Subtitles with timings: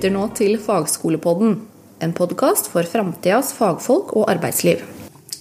[0.00, 1.58] lytter nå til Fagskolepodden,
[2.00, 4.80] en podkast for framtidas fagfolk og arbeidsliv.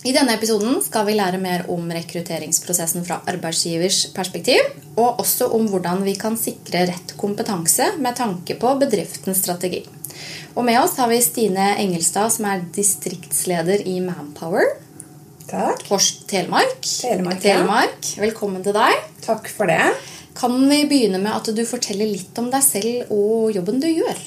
[0.04, 4.60] I denne episoden skal vi lære mer om rekrutteringsprosessen fra arbeidsgivers perspektiv,
[5.00, 9.86] og også om hvordan vi kan sikre rett kompetanse med tanke på bedriftens strategi.
[10.58, 14.74] Og med oss har vi Stine Engelstad, som er distriktsleder i Manpower.
[15.48, 15.86] Takk.
[15.88, 16.82] Horst Telemark.
[16.84, 17.54] Telemark, ja.
[17.62, 18.12] Telemark.
[18.20, 19.08] Velkommen til deg.
[19.24, 19.86] Takk for det.
[20.36, 24.20] Kan vi begynne med at du forteller litt om deg selv og jobben du gjør?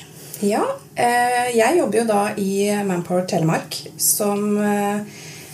[0.42, 0.62] Ja,
[0.98, 5.04] eh, jeg jobber jo da i Manpower Telemark som eh,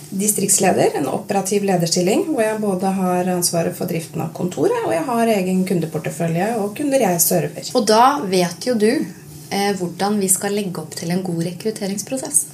[0.09, 0.96] distriktsleder.
[0.96, 5.32] En operativ lederstilling hvor jeg både har ansvaret for driften av kontoret, og jeg har
[5.34, 7.73] egen kundeportefølje og kunder jeg server.
[7.77, 12.46] Og da vet jo du eh, hvordan vi skal legge opp til en god rekrutteringsprosess.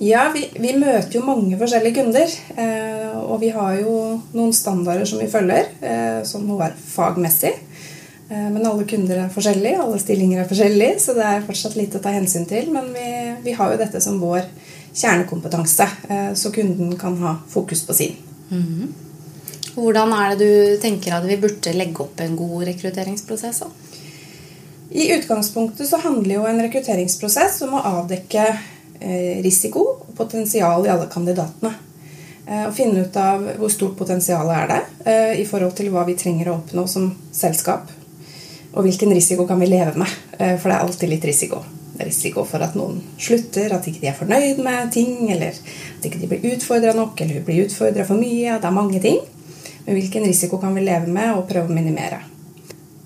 [0.00, 2.36] Ja, vi, vi møter jo mange forskjellige kunder.
[2.56, 3.96] Eh, og vi har jo
[4.36, 7.52] noen standarder som vi følger, eh, som må være fagmessig.
[8.30, 11.96] Eh, men alle kunder er forskjellige, alle stillinger er forskjellige, så det er fortsatt litt
[11.98, 12.70] å ta hensyn til.
[12.74, 13.06] Men vi,
[13.42, 14.46] vi har jo dette som vår
[14.94, 18.18] kjernekompetanse, eh, så kunden kan ha fokus på sin.
[19.74, 23.62] Hvordan er det du tenker at vi burde legge opp en god rekrutteringsprosess?
[23.64, 23.70] da?
[24.90, 30.90] I utgangspunktet så handler jo en rekrutteringsprosess om å avdekke eh, risiko og potensial i
[30.90, 31.76] alle kandidatene.
[32.50, 36.48] Og finne ut av hvor stort potensialet er det i forhold til hva vi trenger
[36.50, 37.92] å oppnå som selskap.
[38.70, 41.64] Og hvilken risiko kan vi leve med, eh, for det er alltid litt risiko.
[42.00, 46.20] Risiko for at noen slutter, at ikke de er fornøyd med ting, eller at ikke
[46.20, 48.58] de blir utfordra nok, eller blir utfordra for mye.
[48.60, 49.18] Det er mange ting.
[49.86, 52.22] Men hvilken risiko kan vi leve med og prøve å minimere?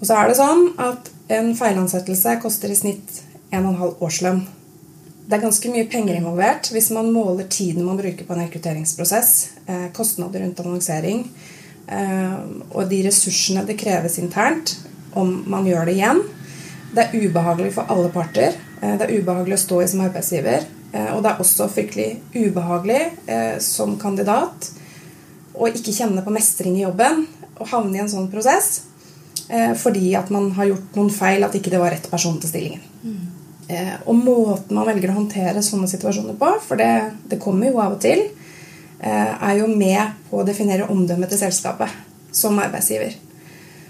[0.01, 4.43] Og så er det sånn at en feilansettelse koster i snitt 1,5 årslønn.
[5.25, 9.31] Det er ganske mye penger involvert hvis man måler tiden man bruker på en rekrutteringsprosess,
[9.67, 11.23] eh, kostnader rundt annonsering
[11.89, 12.35] eh,
[12.75, 14.75] og de ressursene det kreves internt
[15.19, 16.23] om man gjør det igjen.
[16.95, 18.55] Det er ubehagelig for alle parter.
[18.81, 20.67] Eh, det er ubehagelig å stå i som arbeidsgiver.
[20.93, 24.71] eh, Og det er også fryktelig ubehagelig eh, som kandidat
[25.55, 27.27] å ikke kjenne på mestring i jobben
[27.59, 28.83] og havne i en sånn prosess
[29.77, 32.81] fordi at man har gjort noen feil, at ikke det var rett person til stillingen.
[33.05, 33.27] Mm.
[34.09, 37.99] og måten man velger å håndtere sånne situasjoner på, for det, det kommer jo av
[37.99, 38.23] og til,
[39.05, 41.93] er jo med på å definere omdømmet til selskapet
[42.33, 43.13] som arbeidsgiver.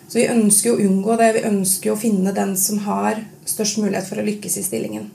[0.09, 1.32] Så vi ønsker å unngå det.
[1.38, 5.09] Vi ønsker å finne den som har størst mulighet for å lykkes i stillingen.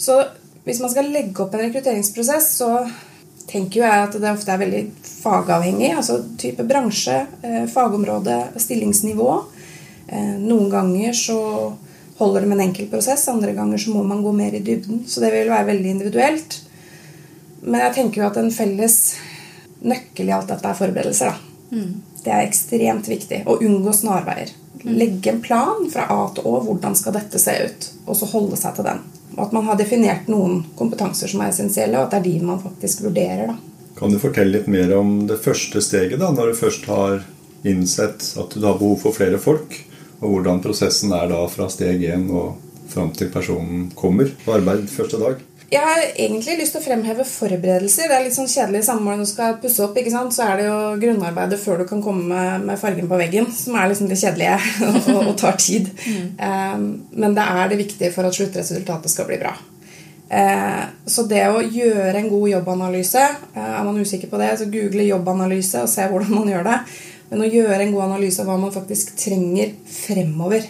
[0.00, 0.16] Så
[0.64, 2.70] hvis man skal legge opp en rekrutteringsprosess, så
[3.50, 5.92] tenker jo jeg at det ofte er veldig fagavhengig.
[5.96, 9.30] Altså type bransje, eh, fagområde, stillingsnivå.
[10.08, 11.38] Eh, Noen ganger så
[12.20, 15.04] holder det med en enkel prosess, andre ganger så må man gå mer i dybden.
[15.08, 16.60] Så det vil være veldig individuelt.
[17.62, 18.96] Men jeg tenker jo at en felles
[19.80, 21.32] nøkkel i alt dette er forberedelser.
[21.32, 21.36] da.
[22.24, 23.42] Det er ekstremt viktig.
[23.48, 24.52] Å unngå snarveier.
[24.84, 26.58] Legge en plan fra A til Å.
[26.66, 27.88] Hvordan skal dette se ut?
[28.06, 29.02] Og så holde seg til den.
[29.36, 32.46] Og at man har definert noen kompetanser som er essensielle, og at det er de
[32.52, 33.52] man faktisk vurderer.
[33.52, 33.58] da.
[33.98, 37.22] Kan du fortelle litt mer om det første steget, da, når du først har
[37.68, 39.76] innsett at du har behov for flere folk,
[40.20, 42.56] og hvordan prosessen er da fra steg én og
[42.90, 45.40] fram til personen kommer på arbeid første dag?
[45.70, 48.08] Jeg har egentlig lyst til å fremheve forberedelser.
[48.10, 49.94] Det er litt sånn kjedelig samme når du skal pusse opp.
[50.00, 50.34] ikke sant?
[50.34, 53.76] Så er det jo grunnarbeidet før du kan komme med, med fargen på veggen, som
[53.78, 54.56] er liksom det kjedelige
[54.88, 55.86] og, og, tar tid.
[56.42, 59.54] Um, men det er det viktige for at sluttresultatet skal bli bra.
[60.30, 64.68] Uh, så det å gjøre en god jobbanalyse uh, Er man usikker på det, så
[64.70, 66.76] google jobbanalyse og se hvordan man gjør det.
[67.30, 70.66] Men å gjøre en god analyse av hva man faktisk trenger fremover.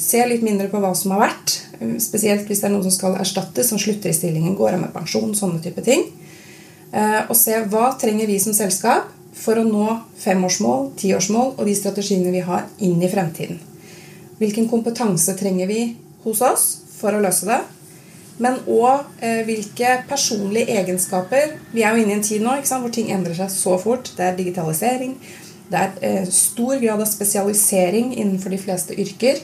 [0.00, 1.58] Se litt mindre på hva som har vært,
[2.02, 4.94] spesielt hvis det er noen som skal erstattes, som slutter i stillingen, går av med
[4.94, 6.06] pensjon, sånne type ting.
[6.92, 9.86] Eh, Og se hva trenger vi som selskap for å nå
[10.22, 13.58] femårsmål, tiårsmål og de strategiene vi har inn i fremtiden.
[14.38, 16.66] Hvilken kompetanse trenger vi hos oss
[16.98, 17.60] for å løse det?
[18.42, 22.90] Men òg eh, hvilke personlige egenskaper Vi er jo inne i en tid nå hvor
[22.94, 24.10] ting endrer seg så fort.
[24.16, 25.14] Det er digitalisering.
[25.70, 29.38] Det er eh, stor grad av spesialisering innenfor de fleste yrker.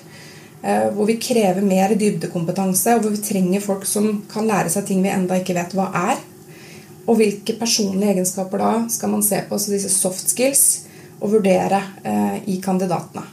[0.63, 4.85] Eh, hvor vi krever mer dybdekompetanse, og hvor vi trenger folk som kan lære seg
[4.89, 6.21] ting vi enda ikke vet hva er.
[7.09, 10.65] Og hvilke personlige egenskaper da skal man se på, så disse soft skills,
[11.21, 13.25] og vurdere eh, i kandidatene.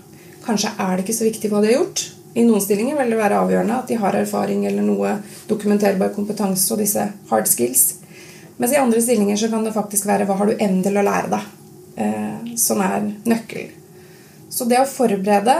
[0.45, 2.05] Kanskje er det ikke så viktig hva de har gjort.
[2.37, 5.17] I noen stillinger vil det være avgjørende at de har erfaring eller noe
[5.49, 7.97] dokumenterbar kompetanse og disse hard skills.
[8.57, 11.03] Mens i andre stillinger så kan det faktisk være hva har du evnen til å
[11.05, 11.51] lære deg,
[12.03, 13.75] eh, som er nøkkelen.
[14.49, 15.57] Så det å forberede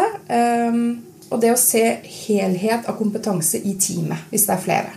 [1.30, 1.84] og det å se
[2.28, 4.96] helhet av kompetanse i teamet, hvis det er flere.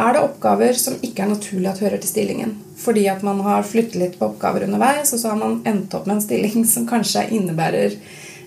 [0.00, 2.54] Er det oppgaver som ikke er naturlig at hører til stillingen?
[2.80, 6.06] Fordi at man har flyttet litt på oppgaver underveis, og så har man endt opp
[6.08, 7.96] med en stilling som kanskje innebærer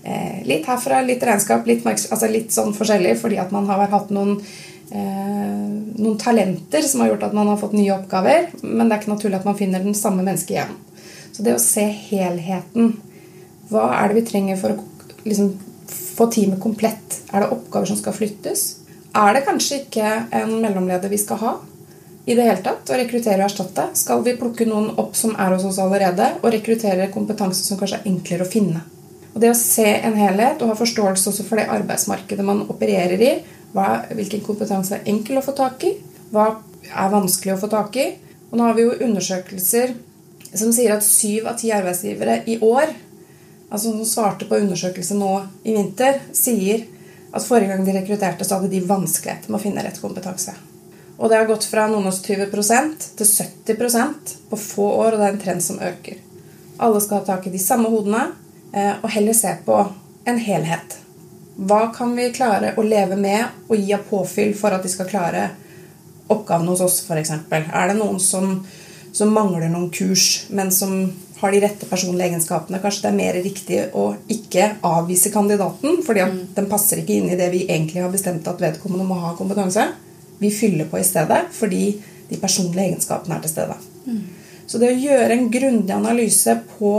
[0.03, 4.13] eh, litt herfra, litt regnskap, litt, altså litt sånn forskjellig fordi at man har hatt
[4.15, 4.39] noen,
[4.89, 5.67] eh,
[5.99, 8.49] noen talenter som har gjort at man har fått nye oppgaver.
[8.63, 10.73] Men det er ikke naturlig at man finner den samme mennesket igjen.
[11.33, 12.95] Så det å se helheten
[13.71, 14.81] Hva er det vi trenger for å
[15.25, 15.53] liksom,
[16.13, 17.21] få teamet komplett?
[17.33, 18.65] Er det oppgaver som skal flyttes?
[19.13, 21.53] Er det kanskje ikke en mellomleder vi skal ha?
[22.25, 23.89] i det hele tatt å rekruttere og erstatte?
[23.99, 27.99] Skal vi plukke noen opp som er hos oss allerede, og rekruttere kompetanse som kanskje
[27.99, 28.83] er enklere å finne?
[29.33, 33.19] Og Det å se en helhet og ha forståelse også for det arbeidsmarkedet man opererer
[33.19, 33.33] i,
[33.73, 35.95] hva, hvilken kompetanse er enkel å få tak i,
[36.31, 36.51] hva
[36.93, 38.11] er vanskelig å få tak i.
[38.51, 39.95] Og nå har vi jo undersøkelser
[40.53, 42.93] som sier at syv av ti arbeidsgivere i år,
[43.73, 45.31] altså som svarte på undersøkelse nå
[45.65, 46.85] i vinter, sier
[47.33, 50.53] at forrige gang de rekrutterte, så hadde de vanskeligheter med å finne rett kompetanse.
[51.17, 52.51] Og det har gått fra noen og 20
[53.17, 56.21] til 70% på få år, og det er en trend som øker.
[56.77, 58.27] Alle skal ha tak i de samme hodene
[58.73, 59.77] eh, og heller se på
[60.29, 60.97] en helhet.
[61.55, 65.09] Hva kan vi klare å leve med og gi av påfyll for at de skal
[65.09, 65.49] klare
[66.33, 67.33] oppgaven hos oss, f.eks.?
[67.53, 68.55] Er det noen som,
[69.13, 71.11] som, mangler noen kurs, men som
[71.43, 72.79] har de rette personlige egenskapene?
[72.83, 76.37] Kanskje det er mer riktig å ikke avvise kandidaten, fordi mm.
[76.55, 79.89] den passer ikke inn i det vi egentlig har bestemt at vedkommende må ha kompetanse.
[80.39, 81.83] Vi fyller på i stedet fordi
[82.29, 83.75] de personlige egenskapene er til stede.
[84.07, 84.23] Mm.
[84.65, 86.93] Så det å gjøre en grundig analyse på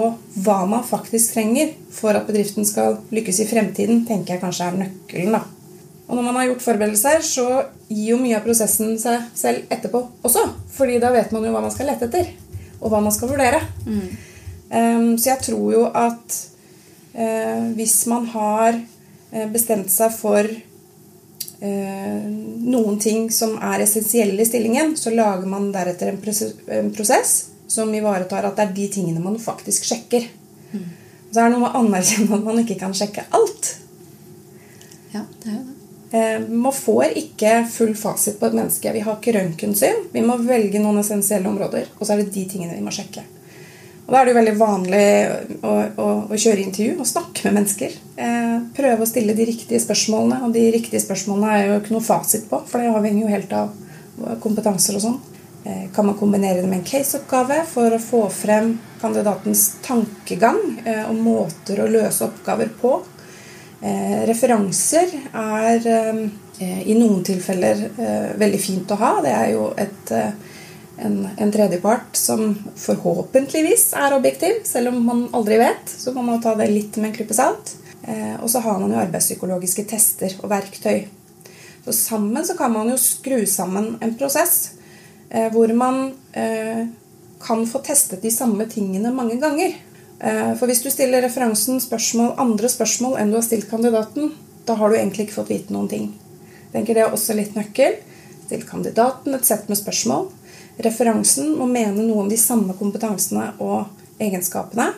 [0.44, 4.78] hva man faktisk trenger for at bedriften skal lykkes i fremtiden, tenker jeg kanskje er
[4.82, 5.38] nøkkelen.
[5.38, 5.42] da.
[6.04, 7.46] Og når man har gjort forberedelser, så
[7.88, 10.44] gir jo mye av prosessen seg selv etterpå også.
[10.76, 12.28] Fordi da vet man jo hva man skal lete etter,
[12.82, 13.62] og hva man skal vurdere.
[13.88, 14.33] Mm.
[14.74, 16.36] Um, så jeg tror jo at
[17.14, 22.24] uh, hvis man har uh, bestemt seg for uh,
[22.74, 27.36] noen ting som er essensielle i stillingen, så lager man deretter en, prosess
[27.70, 30.26] som ivaretar at det er de tingene man faktisk sjekker.
[30.72, 30.90] Mm.
[31.30, 33.72] Så er det noe med å anerkjenne at man ikke kan sjekke alt.
[35.14, 35.74] Ja, det er jo det.
[36.14, 38.92] Eh, man får ikke full fasit på et menneske.
[38.92, 40.04] Vi har ikke røntgensyn.
[40.12, 43.24] Vi må velge noen essensielle områder, og så er det de tingene vi må sjekke.
[44.04, 45.04] Og Da er det jo veldig vanlig
[45.64, 47.94] å, å, å kjøre intervju og snakke med mennesker.
[48.20, 50.42] Eh, prøve å stille de riktige spørsmålene.
[50.44, 53.54] Og de riktige spørsmålene er jo ikke noe fasit på, for det avhenger jo helt
[53.56, 53.72] av
[54.44, 55.22] kompetanser og sånn.
[55.64, 61.06] Eh, kan man kombinere det med en caseoppgave for å få frem kandidatens tankegang eh,
[61.08, 62.98] og måter å løse oppgaver på.
[63.80, 65.88] Eh, referanser er
[66.60, 67.80] i noen tilfeller
[68.38, 69.08] veldig fint å ha.
[69.24, 70.12] Det er jo et,
[71.02, 75.90] en, en tredjepart som forhåpentligvis er objektiv, selv om man aldri vet.
[75.90, 77.74] Så man må ta det litt med en klype salt.
[78.44, 81.06] Og så har man jo arbeidspsykologiske tester og verktøy.
[81.86, 84.74] Så sammen så kan man jo skru sammen en prosess
[85.34, 86.86] Eh, hvor man eh,
[87.40, 89.74] kan få testet de samme tingene mange ganger.
[90.20, 94.30] Eh, for hvis du stiller referansen spørsmål, andre spørsmål enn du har stilt kandidaten,
[94.64, 96.12] da har du egentlig ikke fått vite noen ting.
[96.68, 97.98] Jeg tenker Det er også litt nøkkel.
[98.44, 100.28] Still kandidaten et sett med spørsmål.
[100.82, 103.86] Referansen må mene noe om de samme kompetansene og
[104.22, 104.90] egenskapene.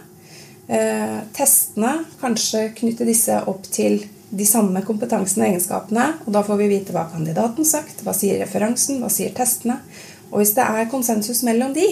[0.66, 4.00] Eh, testene kanskje knytte disse opp til
[4.30, 6.06] de samme kompetansene og egenskapene.
[6.24, 9.78] Og da får vi vite hva kandidaten sagt, hva sier referansen, hva sier testene.
[10.32, 11.86] Og hvis det er konsensus mellom de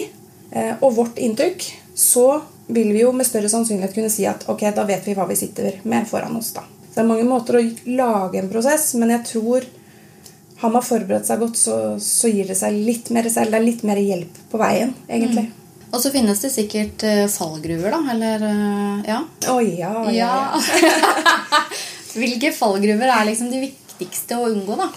[0.51, 4.65] eh, og vårt inntrykk, så vil vi jo med større sannsynlighet kunne si at ok,
[4.75, 6.51] da vet vi hva vi sitter med foran oss.
[6.57, 6.65] da.
[6.89, 9.67] Så det er mange måter å lage en prosess, men jeg tror
[10.61, 13.51] har man forberedt seg godt, så, så gir det seg litt mer selv.
[13.51, 15.49] Det er litt mer hjelp på veien, egentlig.
[15.49, 15.61] Mm.
[15.91, 18.01] Og så finnes det sikkert uh, fallgruver, da?
[18.13, 19.19] Eller uh, ja?
[19.23, 20.31] Å oh, ja, ja.
[20.81, 21.61] ja.
[22.19, 24.89] Hvilke fallgruver er liksom de viktigste å unngå, da?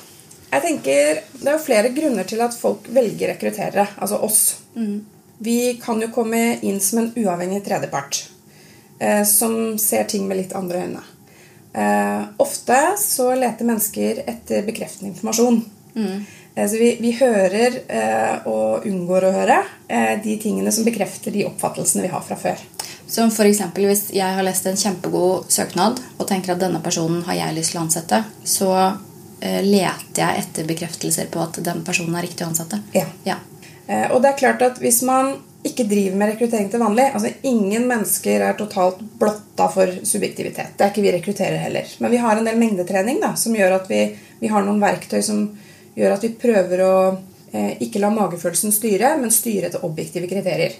[0.48, 4.42] Jeg tenker Det er jo flere grunner til at folk velger rekrutterere, altså oss.
[4.78, 5.02] Mm.
[5.44, 8.24] Vi kan jo komme inn som en uavhengig tredjepart
[8.98, 11.02] eh, som ser ting med litt andre øyne.
[11.72, 15.64] Eh, ofte så leter mennesker etter bekreftende informasjon.
[15.94, 16.24] Mm.
[16.54, 19.58] Eh, så vi, vi hører eh, og unngår å høre
[19.88, 22.62] eh, de tingene som bekrefter de oppfattelsene vi har fra før.
[23.08, 23.62] Som f.eks.
[23.76, 27.72] hvis jeg har lest en kjempegod søknad og tenker at denne personen har jeg lyst
[27.72, 28.72] til å ansette, så
[29.38, 32.80] leter jeg etter bekreftelser på at den personen er riktig å ansette.
[32.92, 33.06] Ja.
[33.24, 33.36] ja.
[33.88, 37.32] Eh, og det er klart at hvis man ikke driver med rekruttering til vanlig altså
[37.48, 40.76] Ingen mennesker er totalt blotta for subjektivitet.
[40.76, 41.88] Det er ikke vi rekrutterer heller.
[41.98, 44.04] Men vi har en del mengdetrening da, som gjør at vi,
[44.38, 45.48] vi har noen verktøy som
[45.98, 46.94] gjør at vi prøver å
[47.50, 50.78] eh, ikke la magefølelsen styre, men styre etter objektive kriterier.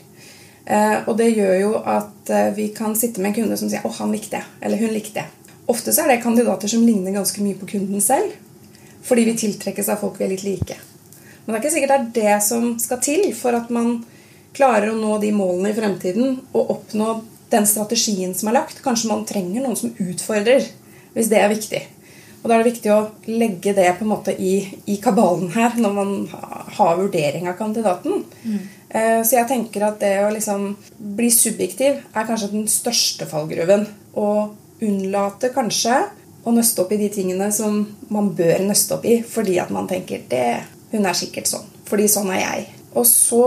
[0.64, 3.82] Eh, og det gjør jo at eh, vi kan sitte med en kunde som sier
[3.82, 5.54] 'Å, han likte jeg', eller 'hun likte jeg'.
[5.68, 8.30] Ofte så er det kandidater som ligner ganske mye på kunden selv.
[9.02, 10.76] Fordi vi tiltrekkes av folk vi er litt like.
[11.44, 14.04] Men det er ikke sikkert det er det som skal til for at man
[14.56, 17.20] klarer å nå de målene i fremtiden og oppnå
[17.52, 18.82] den strategien som er lagt.
[18.84, 20.66] Kanskje man trenger noen som utfordrer,
[21.14, 21.82] hvis det er viktig.
[22.38, 25.74] Og Da er det viktig å legge det på en måte i, i kabalen her
[25.80, 26.12] når man
[26.76, 28.22] har vurdering av kandidaten.
[28.44, 28.60] Mm.
[29.26, 30.70] Så jeg tenker at det å liksom
[31.18, 33.88] bli subjektiv er kanskje den største fallgruven.
[34.14, 35.98] Og unnlate kanskje
[36.46, 37.82] å nøste opp i de tingene som
[38.14, 40.62] man bør nøste opp i fordi at man tenker det,
[40.94, 41.66] hun er sikkert sånn.
[41.88, 42.66] Fordi sånn er jeg.
[42.94, 43.44] Og så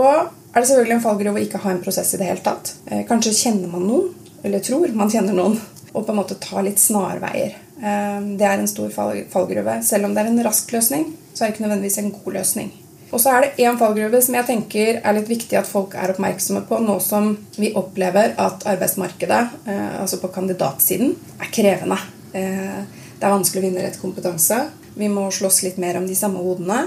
[0.52, 2.74] er det selvfølgelig en fallgruve å ikke ha en prosess i det hele tatt.
[2.86, 4.10] Eh, kanskje kjenner man noen,
[4.44, 5.56] eller tror man kjenner noen,
[5.92, 7.56] og på en måte tar litt snarveier.
[7.80, 9.78] Eh, det er en stor fallgruve.
[9.86, 12.72] Selv om det er en rask løsning, så er det ikke nødvendigvis en god løsning.
[13.12, 16.14] Og så er det én fallgruve som jeg tenker er litt viktig at folk er
[16.14, 22.00] oppmerksomme på nå som vi opplever at arbeidsmarkedet, eh, altså på kandidatsiden, er krevende.
[22.32, 24.56] Det er vanskelig å vinne rett kompetanse.
[24.96, 26.86] Vi må slåss litt mer om de samme hodene.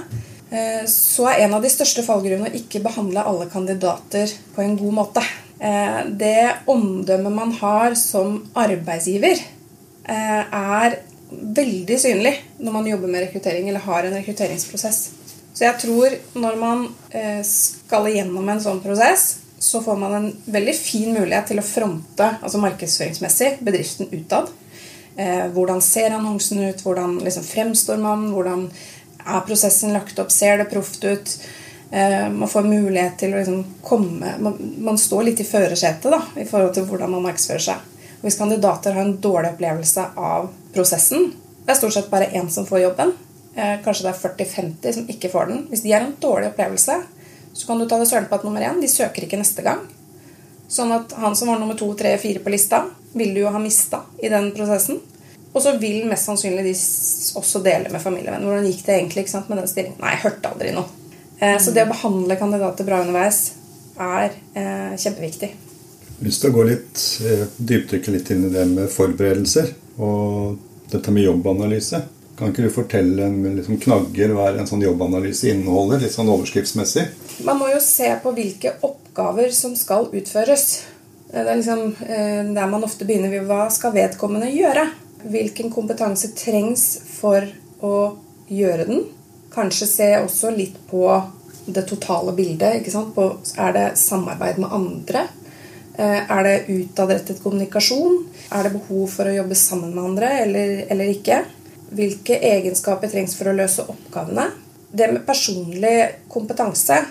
[0.91, 4.95] Så er en av de største fallgruvene å ikke behandle alle kandidater på en god
[4.99, 5.23] måte.
[6.19, 9.41] Det omdømmet man har som arbeidsgiver,
[10.05, 10.97] er
[11.29, 14.99] veldig synlig når man jobber med rekruttering eller har en rekrutteringsprosess.
[15.55, 16.85] Så jeg tror når man
[17.15, 21.65] eh, skal igjennom en sånn prosess, så får man en veldig fin mulighet til å
[21.65, 24.51] fronte altså markedsføringsmessig bedriften utad.
[25.15, 26.83] Eh, hvordan ser annonsen ut?
[26.83, 28.27] Hvordan liksom fremstår man?
[28.35, 28.67] Hvordan
[29.25, 30.31] er prosessen lagt opp?
[30.31, 31.37] Ser det proft ut?
[31.91, 36.73] Eh, man får mulighet til å liksom komme man, står litt i førersetet i forhold
[36.75, 37.83] til hvordan man markedsfører seg.
[38.19, 41.29] Og hvis kandidater har en dårlig opplevelse av prosessen
[41.65, 43.13] Det er stort sett bare én som får jobben.
[43.55, 45.63] Eh, kanskje det er 40-50 som ikke får den.
[45.71, 46.97] Hvis de har en dårlig opplevelse,
[47.53, 49.81] så kan du ta det søren på at nummer én de søker ikke neste gang.
[50.67, 52.83] Sånn at han som var nummer to, tre, fire på lista,
[53.15, 54.99] vil du jo ha mista i den prosessen.
[55.55, 56.73] Og så vil mest sannsynlig de
[57.39, 58.43] også dele med familievenn.
[58.43, 60.01] Hvordan gikk det egentlig sant, med den stillingen?
[60.03, 60.89] Nei, jeg hørte aldri noe.
[61.39, 63.39] Eh, så det å behandle kandidater bra underveis
[63.95, 65.53] er eh, kjempeviktig.
[66.19, 69.71] Hvis du går litt eh, dypdykke litt inn i det med forberedelser
[70.03, 70.59] og
[70.91, 72.01] dette med jobbanalyse.
[72.35, 76.01] Kan ikke du fortelle med liksom, knagger hva en sånn jobbanalyse inneholder?
[76.03, 77.05] litt sånn overskriftsmessig?
[77.47, 80.65] Man må jo se på hvilke oppgaver som skal utføres.
[81.31, 84.89] Det er liksom eh, der man ofte begynner ved hva skal vedkommende gjøre?
[85.25, 86.85] Hvilken kompetanse trengs
[87.17, 87.47] for
[87.81, 87.95] å
[88.51, 89.07] gjøre den?
[89.53, 91.07] Kanskje se også litt på
[91.65, 92.85] det totale bildet.
[93.15, 95.25] På, er det samarbeid med andre?
[95.95, 98.25] Eh, er det utadrettet kommunikasjon?
[98.53, 101.43] Er det behov for å jobbe sammen med andre eller, eller ikke?
[101.95, 104.49] hvilke egenskaper trengs for å løse oppgavene.
[104.95, 105.97] Det med personlig
[106.31, 107.01] kompetanse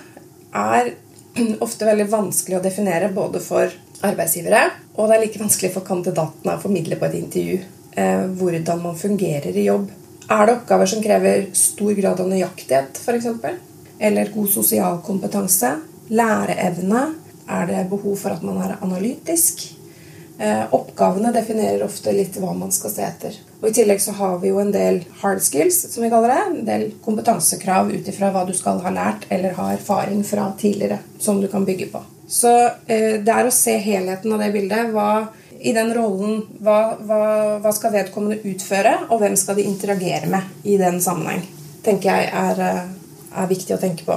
[0.54, 0.92] er
[1.64, 3.72] ofte veldig vanskelig å definere både for
[4.04, 7.62] arbeidsgivere, og det er like vanskelig for kandidatene å formidle på et intervju
[7.94, 9.90] eh, hvordan man fungerer i jobb.
[10.30, 13.26] Er det oppgaver som krever stor grad av nøyaktighet, f.eks.?
[13.98, 15.74] Eller god sosial kompetanse?
[16.08, 17.06] Læreevne?
[17.44, 19.66] Er det behov for at man er analytisk?
[20.38, 23.36] Eh, oppgavene definerer ofte litt hva man skal se etter.
[23.60, 26.40] Og I tillegg så har vi jo en del hard skills, som vi kaller det.
[26.48, 30.98] En del kompetansekrav ut ifra hva du skal ha lært eller ha erfaring fra tidligere,
[31.22, 32.02] som du kan bygge på.
[32.26, 32.50] Så
[32.88, 34.90] eh, det er å se helheten av det bildet.
[34.96, 35.28] Hva,
[35.64, 37.24] I den rollen hva, hva,
[37.64, 41.44] hva, skal vedkommende utføre, og hvem skal de interagere med i den sammenheng?
[41.84, 44.16] tenker jeg er, eh, er viktig å tenke på.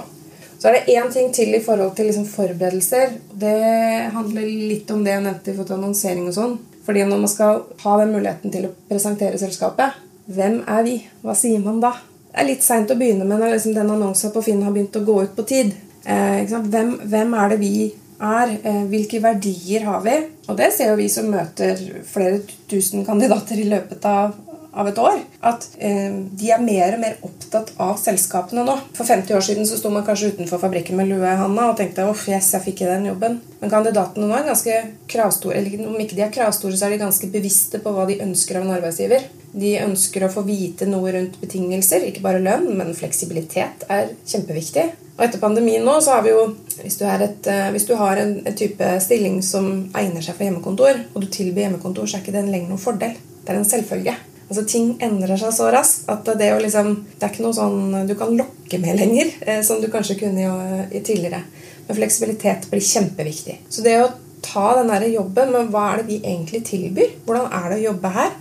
[0.58, 3.14] Så er det én ting til i forhold til liksom forberedelser.
[3.34, 6.58] Det handler litt om det jeg nevnte til annonsering og sånn.
[6.86, 10.96] Fordi når man skal ha den muligheten til å presentere selskapet, hvem er vi?
[11.22, 11.92] Hva sier man da?
[12.32, 14.96] Det er litt seint å begynne med når liksom den annonsen på Finn har begynt
[14.96, 15.74] å gå ut på tid.
[16.06, 18.58] Eh, hvem, hvem, er det vi er?
[18.64, 20.16] Eh, hvilke verdier har vi?
[20.48, 24.36] Og det ser jo vi som møter flere tusen kandidater i løpet av
[24.78, 25.20] av et år.
[25.50, 28.78] At eh, de er mer og mer opptatt av selskapene nå.
[28.98, 31.80] For 50 år siden så sto man kanskje utenfor fabrikken med lue i handa og
[31.80, 33.40] tenkte uff, yes, jeg fikk ikke den jobben.
[33.62, 34.78] Men kandidatene nå er ganske
[35.10, 35.58] kravstore.
[35.58, 38.60] Eller om ikke de er kravstore, så er de ganske bevisste på hva de ønsker
[38.60, 39.26] av en arbeidsgiver.
[39.58, 44.86] De ønsker å få vite noe rundt betingelser, ikke bare lønn, men fleksibilitet er kjempeviktig.
[45.18, 46.44] Og etter pandemien nå så har vi jo
[46.78, 50.46] Hvis du, et, eh, hvis du har en, en, type stilling som egner seg for
[50.46, 53.16] hjemmekontor, og du tilbyr hjemmekontor, så er ikke det lenger noen fordel.
[53.42, 54.14] Det er en selvfølge.
[54.48, 58.14] Altså Ting endrer seg så raskt at det, liksom, det er ikke noe sånn du
[58.20, 60.48] kan lokke med lenger, eh, som du kanskje kunne
[60.88, 61.44] i, tidligere.
[61.88, 63.60] Men fleksibilitet blir kjempeviktig.
[63.72, 64.14] Så det å
[64.46, 67.86] ta den der jobben men hva er det vi egentlig tilbyr, hvordan er det å
[67.90, 68.32] jobbe her,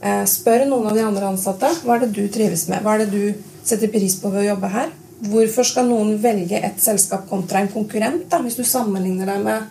[0.00, 3.04] eh, spør noen av de andre ansatte hva er det du trives med, hva er
[3.04, 4.92] det du setter pris på ved å jobbe her.
[5.30, 8.24] Hvorfor skal noen velge et selskap kontra en konkurrent?
[8.30, 9.66] da, Hvis du sammenligner deg med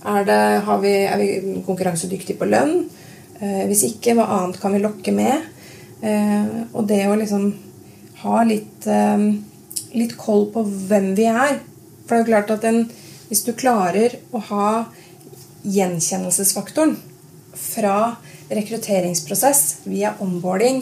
[0.00, 0.40] er, det,
[0.82, 2.88] vi, er vi konkurransedyktige på lønn?
[3.40, 5.46] Eh, hvis ikke, hva annet kan vi lokke med?
[6.04, 7.46] Eh, og det å liksom
[8.20, 9.22] ha litt, eh,
[9.96, 11.58] litt koll på hvem vi er
[12.06, 12.80] For det er jo klart at en,
[13.28, 14.70] hvis du klarer å ha
[15.62, 16.96] gjenkjennelsesfaktoren
[17.54, 18.16] fra
[18.50, 20.80] rekrutteringsprosess via onboarding,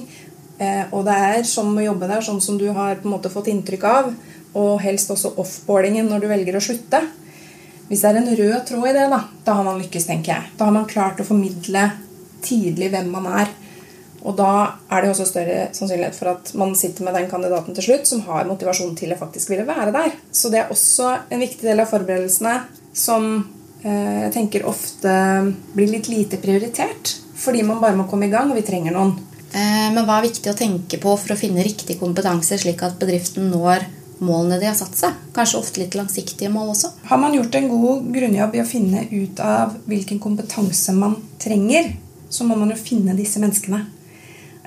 [0.88, 3.50] og det er sånn å jobbe der, sånn som du har på en måte fått
[3.52, 4.08] inntrykk av,
[4.56, 7.02] og helst også offboardingen når du velger å slutte.
[7.90, 10.50] Hvis det er en rød tråd i det, da, da har man lykkes, tenker jeg.
[10.56, 11.90] Da har man klart å formidle
[12.44, 13.52] tidlig hvem man er.
[14.26, 14.52] Og da
[14.90, 18.24] er det også større sannsynlighet for at man sitter med den kandidaten til slutt som
[18.26, 20.16] har motivasjon til å faktisk ville være der.
[20.34, 22.56] Så det er også en viktig del av forberedelsene
[22.98, 23.28] som
[23.84, 25.12] eh, jeg tenker ofte
[25.74, 27.14] blir litt lite prioritert.
[27.38, 29.14] Fordi man bare må komme i gang, og vi trenger noen.
[29.54, 32.98] Eh, men hva er viktig å tenke på for å finne riktig kompetanse, slik at
[33.00, 33.86] bedriften når
[34.18, 35.22] målene de har satt seg?
[35.36, 36.90] Kanskje ofte litt langsiktige mål også?
[37.06, 41.94] Har man gjort en god grunnjobb i å finne ut av hvilken kompetanse man trenger,
[42.28, 43.84] så må man jo finne disse menneskene.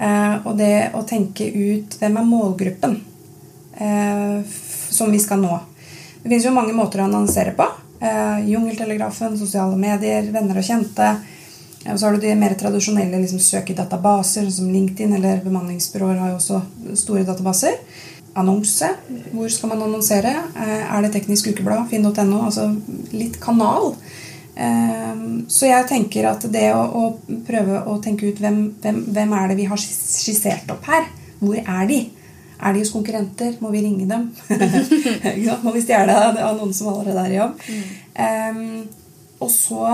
[0.01, 2.96] Eh, og det å tenke ut hvem er målgruppen
[3.77, 4.39] eh,
[4.89, 5.60] som vi skal nå.
[6.22, 7.68] Det finnes jo mange måter å annonsere på.
[8.01, 11.12] Eh, Jungeltelegrafen, sosiale medier, venner og kjente.
[11.82, 16.39] Og så har du de mer tradisjonelle liksom, søkedatabaser, som LinkedIn eller bemanningsbyråer har jo
[16.39, 16.62] også
[16.98, 17.77] store databaser.
[18.38, 18.88] Annonse.
[19.34, 20.32] Hvor skal man annonsere?
[20.56, 21.89] Er det Teknisk Ukeblad?
[21.91, 22.44] Finn.no?
[22.46, 22.70] Altså
[23.12, 23.96] litt kanal.
[24.55, 29.36] Ehm, så jeg tenker at det å, å prøve å tenke ut hvem, hvem, hvem,
[29.38, 31.08] er det vi har skissert opp her?
[31.39, 32.01] Hvor er de?
[32.62, 33.55] Er de hos konkurrenter?
[33.63, 34.27] Må vi ringe dem?
[35.63, 37.63] Må vi stjele av noen som allerede er i jobb?
[37.72, 37.88] Mm.
[38.22, 39.88] Um, og så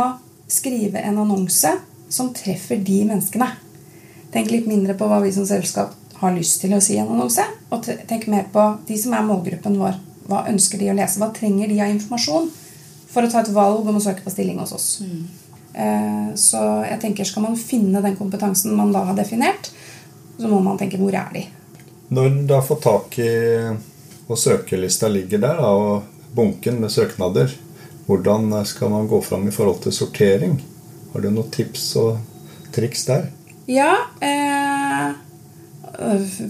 [0.51, 1.71] skrive en annonse
[2.11, 3.47] som treffer de menneskene.
[4.33, 7.13] Tenk litt mindre på hva vi som selskap har lyst til å si i en
[7.13, 7.45] annonse.
[7.71, 9.99] Og tenk mer på de som er målgruppen vår.
[10.27, 11.21] Hva ønsker de å lese?
[11.21, 12.49] Hva trenger de av informasjon?
[13.07, 14.87] For å ta et valg om å søke på stilling hos oss.
[15.03, 15.25] Mm.
[15.73, 19.71] Eh, så jeg tenker skal man finne den kompetansen man da har definert,
[20.37, 21.45] så må man tenke hvor er de?
[22.13, 23.31] Når du har fått tak i
[24.27, 26.03] og søkelista ligger der, og
[26.35, 27.53] bunken med søknader,
[28.07, 30.57] hvordan skal man gå fram i forhold til sortering?
[31.13, 32.17] Har du noen tips og
[32.75, 33.29] triks der?
[33.67, 33.91] Ja
[34.23, 35.15] eh,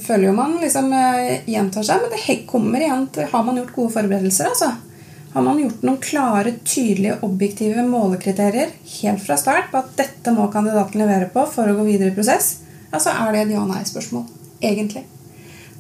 [0.04, 3.74] Føler jo man liksom eh, gjentar seg, men det kommer igjen til Har man gjort
[3.74, 4.74] gode forberedelser, altså?
[5.34, 10.48] Har man gjort noen klare, tydelige, objektive målekriterier helt fra start på at dette må
[10.54, 12.58] kandidaten levere på for å gå videre i prosess,
[12.92, 14.24] ja, så er det et ja-nei-spørsmål.
[14.64, 15.04] Egentlig.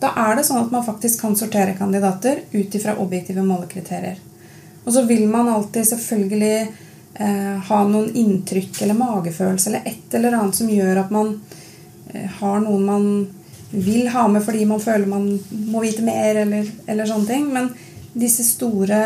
[0.01, 4.19] Da er det sånn at man faktisk kan sortere kandidater ut ifra objektive målekriterier.
[4.83, 10.37] Og så vil man alltid selvfølgelig eh, ha noen inntrykk eller magefølelse eller et eller
[10.37, 11.33] annet som gjør at man
[12.13, 13.09] eh, har noen man
[13.71, 15.25] vil ha med fordi man føler man
[15.71, 17.49] må vite mer, eller, eller sånne ting.
[17.55, 17.73] Men
[18.17, 19.01] disse store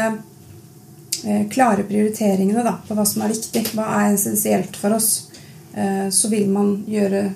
[1.52, 5.28] klare prioriteringene da, på hva som er viktig, hva er essensielt for oss,
[5.76, 7.28] eh, så vil man gjøre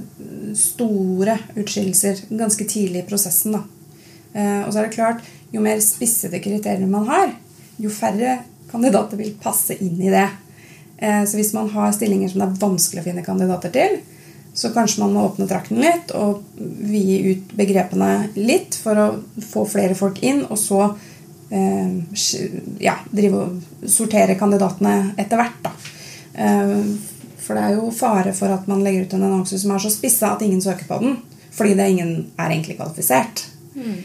[0.58, 3.58] store utskillelser ganske tidlig i prosessen.
[3.58, 3.64] Da.
[4.34, 5.22] Eh, og så er det klart,
[5.54, 7.36] jo mer spissede kriterier man har,
[7.78, 8.40] jo færre
[8.72, 10.28] kandidater vil passe inn i det.
[10.96, 13.98] Så hvis man har stillinger som det er vanskelig å finne kandidater til,
[14.56, 19.08] så kanskje man må åpne trakten litt og vide ut begrepene litt for å
[19.44, 21.15] få flere folk inn, og så Eh,
[22.82, 25.60] ja, drive og sortere kandidatene etter hvert.
[25.66, 25.74] Da.
[26.34, 26.80] Eh,
[27.46, 29.92] for det er jo fare for at man legger ut en annonse som er så
[29.94, 31.20] spissa at ingen søker på den.
[31.56, 33.46] Fordi det ingen er egentlig kvalifisert.
[33.76, 34.02] Mm.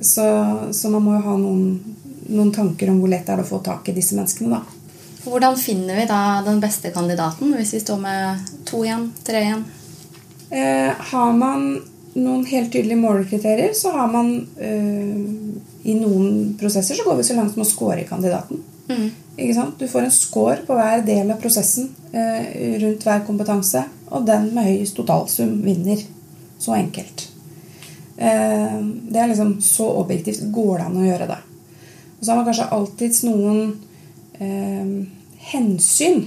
[0.00, 0.24] Så,
[0.72, 1.96] så, man må jo ha noen,
[2.28, 4.56] noen, tanker om hvor lett det er å få tak i disse menneskene.
[4.56, 4.62] da.
[5.24, 9.64] Hvordan finner vi da den beste kandidaten hvis vi står med to igjen, tre igjen?
[10.54, 11.68] Eh, har man
[12.14, 15.24] noen helt tydelige målekriterier, så har man øh,
[15.84, 18.62] I noen prosesser så går vi så langt som å score kandidaten.
[18.88, 19.10] Mm.
[19.78, 22.44] Du får en score på hver del av prosessen øh,
[22.82, 23.82] rundt hver kompetanse.
[24.14, 25.98] Og den med høyest totalsum vinner.
[26.58, 27.26] Så enkelt.
[28.16, 28.78] Eh,
[29.10, 31.40] det er liksom Så objektivt går det an å gjøre det.
[32.14, 33.74] Og så har man kanskje alltids noen
[34.38, 34.94] øh,
[35.50, 36.26] hensyn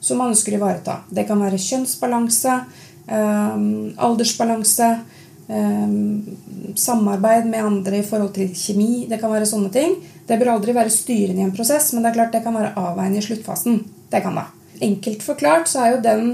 [0.00, 1.00] som man ønsker å ivareta.
[1.12, 2.54] Det kan være kjønnsbalanse,
[3.10, 4.86] aldersbalanse,
[6.78, 9.06] samarbeid med andre i forhold til kjemi.
[9.10, 9.96] Det kan være sånne ting.
[10.26, 12.74] Det bør aldri være styrende i en prosess, men det er klart det kan være
[12.78, 13.80] avveiende i sluttfasen.
[14.10, 14.46] Det kan det.
[14.86, 16.30] Enkelt forklart så er jo den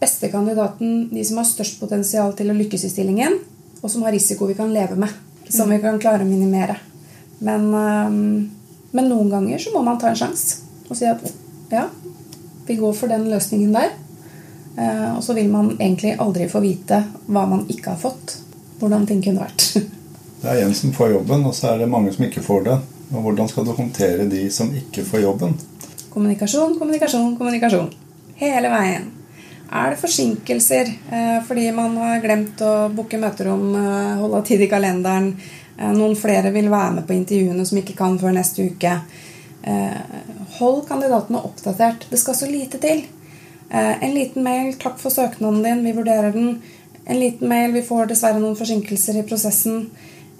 [0.00, 3.38] beste kandidaten de som har størst potensial til å lykkes i stillingen,
[3.82, 5.12] og som har risiko vi kan leve med.
[5.48, 6.76] Som vi kan klare å minimere.
[7.44, 8.50] Men, ehm,
[8.92, 11.20] men noen ganger så må man ta en sjanse og si at
[11.70, 11.84] ja,
[12.66, 13.92] vi går for den løsningen der.
[14.78, 18.36] Eh, og så vil man egentlig aldri få vite hva man ikke har fått.
[18.78, 19.64] Hvordan ting kunne vært.
[20.42, 22.76] Det er en som får jobben, og så er det mange som ikke får det.
[23.10, 25.56] Og Hvordan skal du håndtere de som ikke får jobben?
[26.12, 27.88] Kommunikasjon, kommunikasjon, kommunikasjon.
[28.38, 29.08] Hele veien.
[29.68, 34.70] Er det forsinkelser eh, fordi man har glemt å booke møterom, eh, holde tid i
[34.70, 35.32] kalenderen,
[35.78, 38.96] noen flere vil være med på intervjuene som ikke kan før neste uke,
[40.56, 42.08] hold kandidatene oppdatert.
[42.10, 43.04] Det skal så lite til.
[43.70, 45.84] Eh, en liten mail 'Takk for søknaden din.
[45.84, 46.62] Vi vurderer den.'
[47.06, 49.90] En liten mail 'Vi får dessverre noen forsinkelser i prosessen.'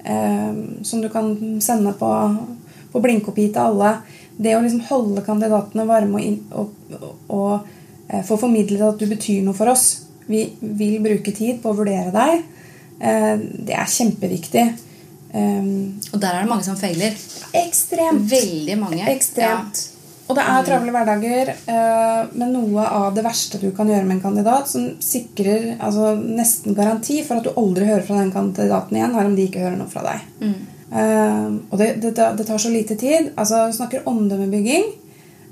[0.03, 2.35] Eh, som du kan sende på,
[2.91, 3.97] på blinkopi til alle.
[4.37, 7.59] Det å liksom holde kandidatene varme og, og, og,
[8.07, 10.05] eh, få formidlet at du betyr noe for oss.
[10.27, 12.43] Vi vil bruke tid på å vurdere deg.
[12.99, 14.63] Det er kjempeviktig.
[15.33, 17.15] Og der er det mange som feiler.
[17.53, 18.29] Ekstremt.
[18.29, 19.05] Veldig mange.
[19.09, 19.79] Ekstremt.
[19.79, 19.98] Ja.
[20.29, 24.19] Og det er travle hverdager, uh, men noe av det verste du kan gjøre med
[24.19, 28.99] en kandidat, som sikrer altså, nesten garanti for at du aldri hører fra den kandidaten
[28.99, 30.27] igjen, er om de ikke hører noe fra deg.
[30.43, 30.59] Mm.
[30.89, 33.31] Uh, og det, det, det, tar så lite tid.
[33.35, 34.85] Altså, Du snakker omdømmebygging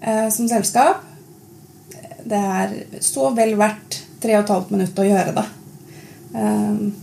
[0.06, 1.02] uh, som selskap.
[2.28, 5.44] Det er så vel verdt tre og et halvt minutt å gjøre det.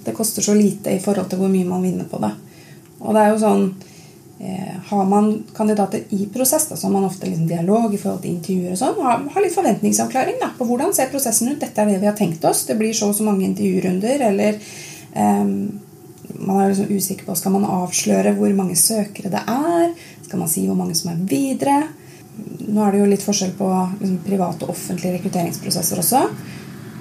[0.05, 2.29] Det koster så lite i forhold til hvor mye man vinner på det.
[3.01, 3.94] Og det er jo sånn eh,
[4.89, 8.35] Har man kandidater i prosess, da, så har man ofte liksom dialog i forhold til
[8.35, 8.99] intervjuer og sånn.
[9.07, 11.61] Har, har litt forventningsavklaring da, på hvordan ser prosessen ut.
[11.63, 12.65] Dette er det vi har tenkt oss.
[12.69, 14.27] Det blir så og så mange intervjurunder.
[14.29, 15.45] Eller eh,
[16.35, 19.93] man er liksom usikker på skal man avsløre hvor mange søkere det er.
[20.27, 21.79] Skal man si hvor mange som er videre?
[22.35, 23.71] Nå er det jo litt forskjell på
[24.01, 26.25] liksom, private og offentlige rekrutteringsprosesser også.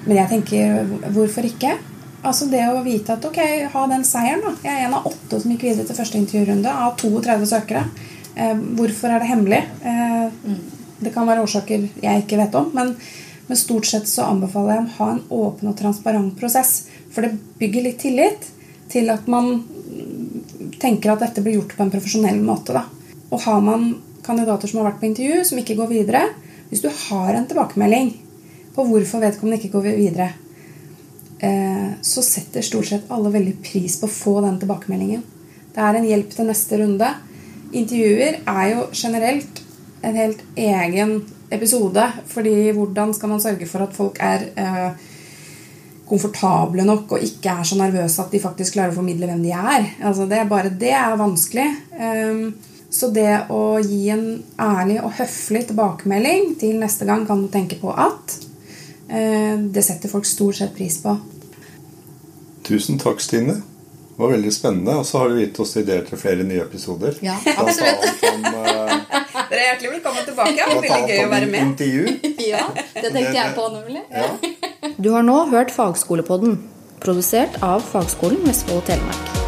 [0.04, 1.74] Men jeg tenker hvorfor ikke?
[2.24, 3.38] Altså det å vite at ok,
[3.74, 4.40] ha den seieren.
[4.44, 4.54] da.
[4.64, 7.84] Jeg er en av åtte som gikk videre til første intervjurunde av 32 søkere.
[8.34, 9.60] Eh, hvorfor er det hemmelig?
[9.84, 10.56] Eh.
[11.04, 12.70] Det kan være årsaker jeg ikke vet om.
[12.72, 12.94] Men,
[13.48, 16.86] men, stort sett så anbefaler jeg å ha en åpen og transparent prosess.
[17.12, 18.48] For det bygger litt tillit
[18.92, 19.58] til at man
[20.80, 22.72] tenker at dette blir gjort på en profesjonell måte.
[22.72, 22.86] da.
[23.28, 23.90] Og har man
[24.24, 26.22] kandidater som har vært på intervju, som ikke går videre
[26.70, 28.08] Hvis du har en tilbakemelding
[28.74, 30.30] på hvorfor vedkommende ikke går videre,
[32.04, 35.22] så setter stort sett alle veldig pris på å få den tilbakemeldingen.
[35.74, 37.08] Det er en hjelp til neste runde.
[37.74, 39.62] Intervjuer er jo generelt
[40.04, 41.16] en helt egen
[41.50, 42.04] episode.
[42.26, 45.10] fordi hvordan skal man sørge for at folk er eh,
[46.08, 49.52] komfortable nok og ikke er så nervøse at de faktisk klarer å formidle hvem de
[49.56, 49.88] er.
[50.04, 51.68] Altså det, bare det er vanskelig.
[51.96, 52.54] Um,
[52.92, 54.26] så det å gi en
[54.60, 58.36] ærlig og høflig tilbakemelding til neste gang kan du tenke på at
[59.08, 61.16] uh, det setter folk stort sett pris på.
[62.64, 63.60] Tusen takk, Stine.
[64.16, 64.96] Det var veldig spennende.
[64.96, 67.18] Og så har du gitt oss ideer til flere nye episoder.
[67.24, 68.24] Ja, absolutt.
[68.30, 68.94] Om, uh,
[69.50, 70.54] Dere er hjertelig velkommen tilbake.
[70.54, 71.66] Det var veldig gøy å være med.
[71.72, 72.04] Intervju.
[72.54, 74.04] ja, det tenkte jeg på nemlig.
[74.12, 74.30] Ja.
[75.04, 76.58] Du har nå hørt Fagskolepodden,
[77.02, 79.43] produsert av Fagskolen Vestfold og Telemark.